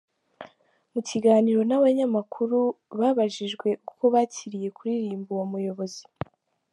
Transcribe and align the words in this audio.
Mu 0.93 1.01
kiganiro 1.07 1.61
n’abanyamakuru 1.65 2.57
babajijwe 2.99 3.67
uko 3.91 4.03
bakiriye 4.13 4.67
kuririmbira 4.77 5.33
uwo 5.35 5.45
muyobozi. 5.53 6.03